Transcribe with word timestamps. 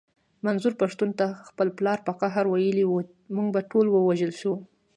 منظور 0.45 0.73
پښتين 0.81 1.11
ته 1.19 1.27
خپل 1.47 1.67
پلار 1.77 1.99
په 2.07 2.11
قهر 2.19 2.45
ويلي 2.49 2.85
و 2.87 2.93
مونږ 3.35 3.47
به 3.53 3.61
ټول 3.71 3.85
ووژل 3.89 4.31
شو. 4.39 4.53